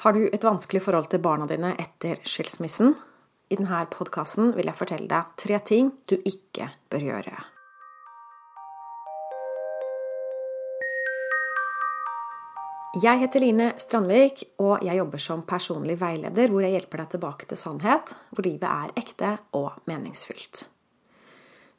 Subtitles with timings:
[0.00, 2.94] Har du et vanskelig forhold til barna dine etter skilsmissen?
[3.52, 7.34] I denne podkasten vil jeg fortelle deg tre ting du ikke bør gjøre.
[13.04, 17.52] Jeg heter Line Strandvik, og jeg jobber som personlig veileder hvor jeg hjelper deg tilbake
[17.52, 20.64] til sannhet, hvor livet er ekte og meningsfylt.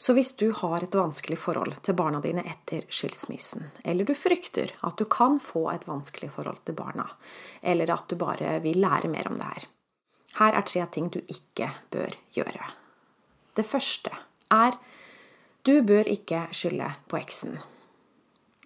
[0.02, 4.74] Så hvis du har et vanskelig forhold til barna dine etter skilsmissen, eller du frykter
[4.82, 7.06] at du kan få et vanskelig forhold til barna,
[7.62, 9.68] eller at du bare vil lære mer om det her,
[10.40, 12.72] her er tre ting du ikke bør gjøre.
[13.54, 14.16] Det første
[14.50, 14.80] er
[15.70, 17.60] du bør ikke skylde på eksen.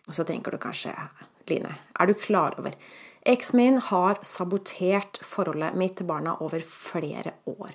[0.08, 0.95] Og så tenker du kanskje,
[1.49, 2.73] Line, er du klar over
[3.25, 7.72] Eksen min har sabotert forholdet mitt til barna over flere år.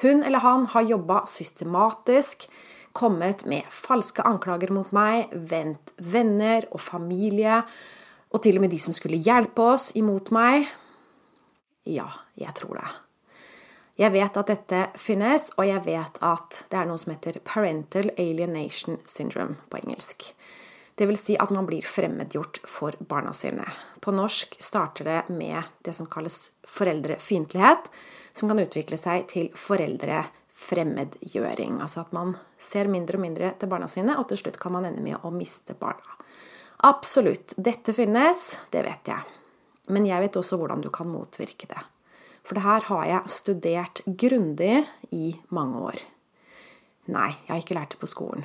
[0.00, 2.48] Hun eller han har jobba systematisk
[2.94, 7.62] kommet med falske anklager mot meg, vendt venner og familie,
[8.34, 10.68] og til og med de som skulle hjelpe oss, imot meg.
[11.90, 12.06] Ja,
[12.38, 12.90] jeg tror det.
[13.98, 18.10] Jeg vet at dette finnes, og jeg vet at det er noe som heter parental
[18.18, 20.30] alienation syndrome på engelsk.
[20.94, 23.66] Det vil si at man blir fremmedgjort for barna sine.
[24.02, 27.90] På norsk starter det med det som kalles foreldrefiendtlighet,
[28.34, 31.78] som kan utvikle seg til foreldrefiendtlighet fremmedgjøring.
[31.84, 34.88] Altså at man ser mindre og mindre til barna sine, og til slutt kan man
[34.88, 36.18] ende med å miste barna.
[36.84, 37.54] Absolutt.
[37.56, 39.36] Dette finnes, det vet jeg.
[39.92, 41.84] Men jeg vet også hvordan du kan motvirke det.
[42.44, 44.82] For det her har jeg studert grundig
[45.16, 46.02] i mange år.
[47.12, 48.44] Nei, jeg har ikke lært det på skolen.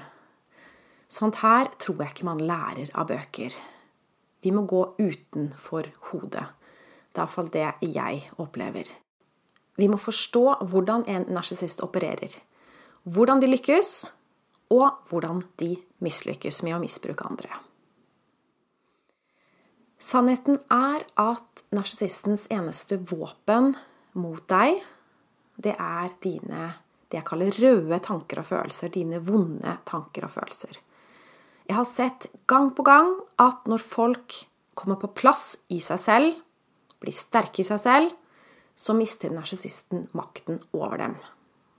[1.10, 3.56] Sånt her tror jeg ikke man lærer av bøker.
[4.44, 6.46] Vi må gå utenfor hodet.
[7.10, 8.92] Det er iallfall det jeg opplever.
[9.80, 12.36] Vi må forstå hvordan en narsissist opererer.
[13.08, 14.12] Hvordan de lykkes,
[14.70, 17.50] og hvordan de mislykkes med å misbruke andre.
[20.00, 23.74] Sannheten er at narsissistens eneste våpen
[24.20, 24.78] mot deg,
[25.60, 26.70] det er dine
[27.10, 30.78] det jeg kaller røde tanker og følelser, dine vonde tanker og følelser.
[31.66, 34.36] Jeg har sett gang på gang at når folk
[34.78, 36.38] kommer på plass i seg selv,
[37.02, 38.14] blir sterke i seg selv,
[38.80, 41.16] så mister narsissisten makten over dem.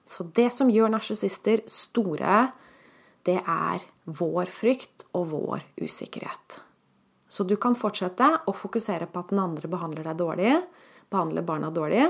[0.06, 2.50] Så det som gjør narsissister store,
[3.25, 6.59] det er vår frykt og vår usikkerhet.
[7.31, 10.53] Så du kan fortsette å fokusere på at den andre behandler deg dårlig,
[11.09, 12.05] behandler barna dårlig,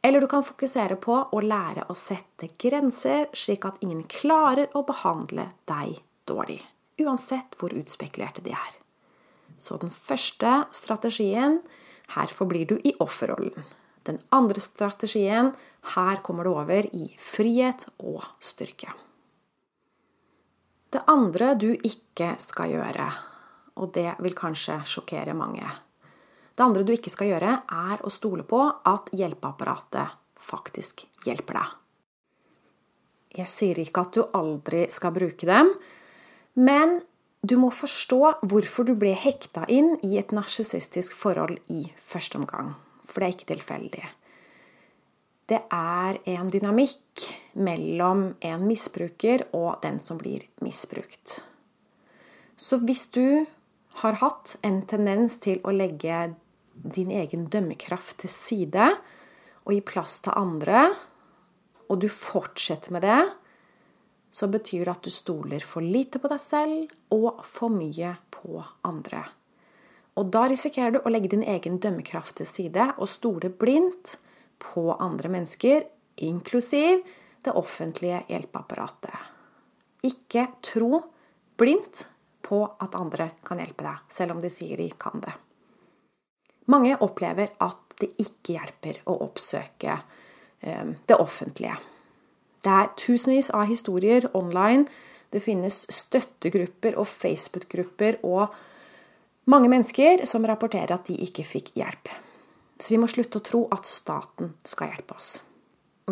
[0.00, 4.86] eller du kan fokusere på å lære å sette grenser, slik at ingen klarer å
[4.86, 6.62] behandle deg dårlig,
[7.04, 8.76] uansett hvor utspekulerte de er.
[9.60, 11.60] Så den første strategien
[12.14, 13.66] her forblir du i offerrollen.
[14.06, 15.50] Den andre strategien
[15.94, 18.92] her kommer du over i frihet og styrke.
[20.90, 23.08] Det andre du ikke skal gjøre,
[23.82, 25.66] og det vil kanskje sjokkere mange
[26.56, 31.74] Det andre du ikke skal gjøre, er å stole på at hjelpeapparatet faktisk hjelper deg.
[33.42, 35.74] Jeg sier ikke at du aldri skal bruke dem,
[36.54, 37.02] men
[37.42, 42.72] du må forstå hvorfor du ble hekta inn i et narsissistisk forhold i første omgang
[43.06, 44.06] for det er ikke tilfeldig.
[45.46, 47.26] Det er en dynamikk
[47.62, 51.38] mellom en misbruker og den som blir misbrukt.
[52.56, 53.46] Så hvis du
[54.02, 56.34] har hatt en tendens til å legge
[56.74, 58.90] din egen dømmekraft til side
[59.64, 60.88] og gi plass til andre,
[61.86, 63.22] og du fortsetter med det,
[64.34, 68.60] så betyr det at du stoler for lite på deg selv og for mye på
[68.84, 69.22] andre.
[70.16, 74.16] Og da risikerer du å legge din egen dømmekraft til side og stole blindt
[74.62, 75.84] på andre mennesker,
[76.24, 77.02] inklusiv
[77.44, 79.16] det offentlige hjelpeapparatet.
[80.08, 81.02] Ikke tro
[81.60, 82.06] blindt
[82.46, 85.34] på at andre kan hjelpe deg, selv om de sier de kan det.
[86.72, 89.98] Mange opplever at det ikke hjelper å oppsøke
[90.60, 91.76] eh, det offentlige.
[92.64, 94.86] Det er tusenvis av historier online.
[95.30, 98.56] Det finnes støttegrupper og Facebook-grupper og
[99.46, 102.10] mange mennesker som rapporterer at de ikke fikk hjelp.
[102.78, 105.36] Så vi må slutte å tro at staten skal hjelpe oss.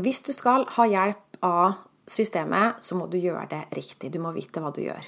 [0.00, 1.76] Hvis du skal ha hjelp av
[2.10, 4.10] systemet, så må du gjøre det riktig.
[4.14, 5.04] Du må vite hva du gjør.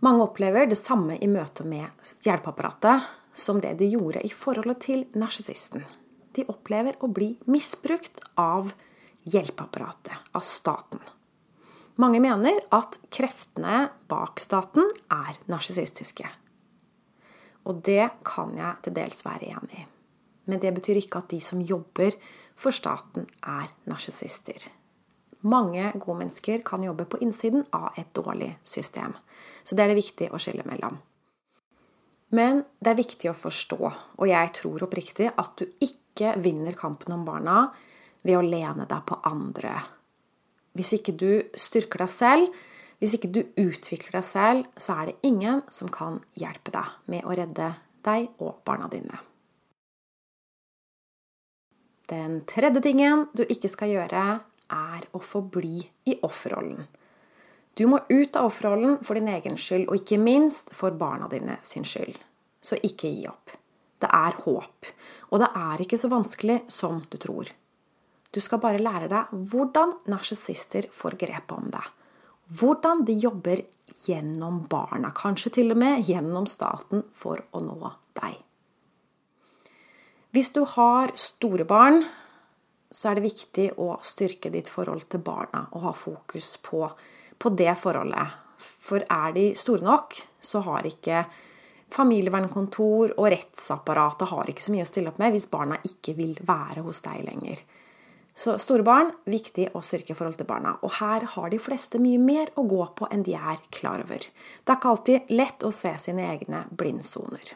[0.00, 1.84] Mange opplever det samme i møte med
[2.24, 3.04] hjelpeapparatet
[3.36, 5.84] som det de gjorde i forholdet til narsissisten.
[6.32, 8.72] De opplever å bli misbrukt av
[9.28, 11.02] hjelpeapparatet, av staten.
[12.00, 16.30] Mange mener at kreftene bak staten er narsissistiske.
[17.68, 19.86] Og det kan jeg til dels være enig i.
[20.50, 22.16] Men det betyr ikke at de som jobber
[22.58, 24.68] for staten, er narsissister.
[25.40, 29.14] Mange gode mennesker kan jobbe på innsiden av et dårlig system.
[29.64, 30.98] Så det er det viktig å skille mellom.
[32.36, 33.78] Men det er viktig å forstå,
[34.20, 37.70] og jeg tror oppriktig, at du ikke vinner kampen om barna
[38.22, 39.72] ved å lene deg på andre.
[40.76, 42.60] Hvis ikke du styrker deg selv,
[43.00, 47.24] hvis ikke du utvikler deg selv, så er det ingen som kan hjelpe deg med
[47.24, 47.72] å redde
[48.04, 49.16] deg og barna dine.
[52.10, 54.24] Den tredje tingen du ikke skal gjøre,
[54.70, 55.80] er å forbli
[56.10, 56.84] i offerrollen.
[57.74, 61.56] Du må ut av offerrollen for din egen skyld, og ikke minst for barna dine
[61.66, 62.18] sin skyld.
[62.60, 63.54] Så ikke gi opp.
[64.00, 64.90] Det er håp.
[65.30, 67.48] Og det er ikke så vanskelig som du tror.
[68.30, 71.88] Du skal bare lære deg hvordan narsissister får grep om deg
[72.58, 73.62] hvordan de jobber
[74.06, 78.38] gjennom barna, kanskje til og med gjennom staten, for å nå deg.
[80.30, 82.04] Hvis du har store barn,
[82.90, 86.84] så er det viktig å styrke ditt forhold til barna og ha fokus på,
[87.38, 88.38] på det forholdet.
[88.58, 91.24] For er de store nok, så har ikke
[91.90, 96.36] familievernkontor og rettsapparatet har ikke så mye å stille opp med hvis barna ikke vil
[96.46, 97.62] være hos deg lenger.
[98.40, 100.78] Så store barn viktig å styrke forhold til barna.
[100.80, 104.22] Og her har de fleste mye mer å gå på enn de er klar over.
[104.24, 107.50] Det er ikke alltid lett å se sine egne blindsoner.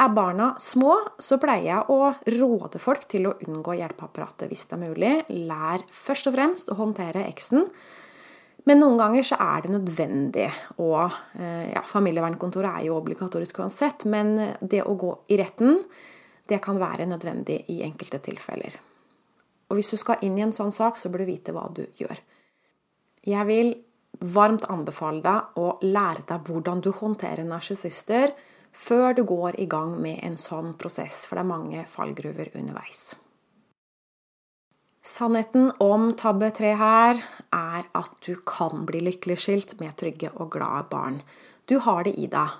[0.00, 4.76] Er barna små, så pleier jeg å råde folk til å unngå hjelpeapparatet hvis det
[4.76, 5.14] er mulig.
[5.48, 7.64] Lær først og fremst å håndtere eksen.
[8.68, 10.50] Men noen ganger så er det nødvendig,
[10.84, 15.80] og eh, ja, familievernkontoret er jo obligatorisk uansett, men det å gå i retten,
[16.44, 18.76] det kan være nødvendig i enkelte tilfeller.
[19.70, 21.84] Og hvis du skal inn i en sånn sak, så bør du vite hva du
[21.98, 22.18] gjør.
[23.26, 23.72] Jeg vil
[24.20, 28.34] varmt anbefale deg å lære deg hvordan du håndterer narsissister
[28.72, 33.14] før du går i gang med en sånn prosess, for det er mange fallgruver underveis.
[35.00, 37.22] Sannheten om tabbe 3 her
[37.56, 41.22] er at du kan bli lykkelig skilt med trygge og glade barn.
[41.64, 42.58] Du har det i deg.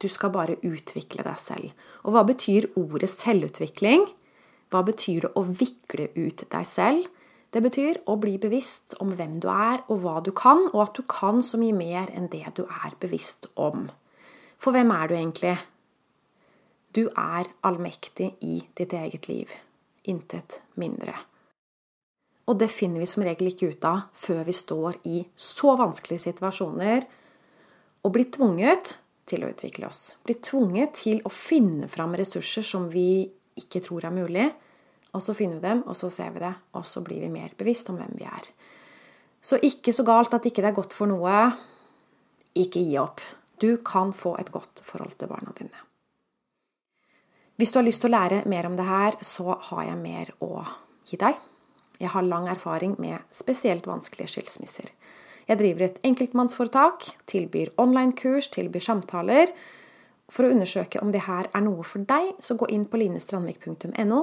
[0.00, 1.70] Du skal bare utvikle deg selv.
[2.02, 4.08] Og hva betyr ordet selvutvikling?
[4.70, 7.08] Hva betyr det å vikle ut deg selv?
[7.50, 10.94] Det betyr å bli bevisst om hvem du er og hva du kan, og at
[10.94, 13.88] du kan så mye mer enn det du er bevisst om.
[14.60, 15.56] For hvem er du egentlig?
[16.94, 19.50] Du er allmektig i ditt eget liv.
[20.10, 21.16] Intet mindre.
[22.50, 26.24] Og det finner vi som regel ikke ut av før vi står i så vanskelige
[26.28, 27.06] situasjoner
[28.02, 28.96] og blir tvunget
[29.30, 30.16] til å utvikle oss.
[30.26, 33.28] Blir tvunget til å finne fram ressurser som vi
[33.60, 34.48] ikke tror er mulig.
[35.14, 37.52] Og så finner vi dem, og så ser vi det, og så blir vi mer
[37.58, 38.48] bevisst om hvem vi er.
[39.42, 41.36] Så ikke så galt at ikke det er godt for noe.
[42.54, 43.22] Ikke gi opp.
[43.60, 45.86] Du kan få et godt forhold til barna dine.
[47.60, 50.30] Hvis du har lyst til å lære mer om det her, så har jeg mer
[50.40, 50.62] å
[51.08, 51.36] gi deg.
[52.00, 54.88] Jeg har lang erfaring med spesielt vanskelige skilsmisser.
[55.48, 59.52] Jeg driver et enkeltmannsforetak, tilbyr online-kurs, tilbyr samtaler
[60.30, 64.20] for å undersøke om det her er noe for deg, så gå inn på linestrandvik.no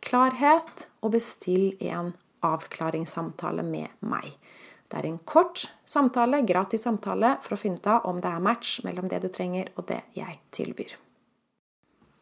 [0.00, 2.12] klarhet og bestill en
[2.42, 4.32] avklaringssamtale med meg.
[4.88, 8.44] Det er en kort samtale, gratis samtale, for å finne ut av om det er
[8.44, 10.96] match mellom det du trenger og det jeg tilbyr.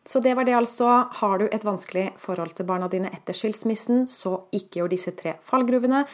[0.06, 0.86] Så det var det altså.
[1.20, 5.36] Har du et vanskelig forhold til barna dine etter skilsmissen, så ikke gjør disse tre
[5.44, 6.04] fallgruvene.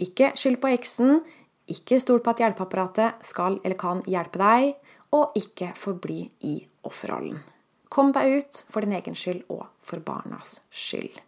[0.00, 1.18] Ikke skyld på eksen.
[1.72, 4.83] Ikke stol på at hjelpeapparatet skal eller kan hjelpe deg
[5.14, 7.38] og ikke forbli i offerrollen.
[7.88, 11.20] Kom deg ut for din egen skyld og for barnas skyld.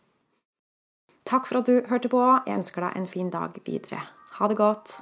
[1.27, 2.23] Takk for at du hørte på.
[2.47, 4.03] Jeg ønsker deg en fin dag videre.
[4.39, 4.99] Ha det godt.